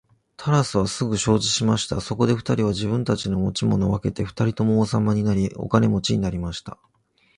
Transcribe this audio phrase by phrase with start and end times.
[0.35, 2.01] タラスはすぐ承知しました。
[2.01, 6.79] そこで二人は自分たちの持ち物を分けて二人とも王様になり、お金持になりました。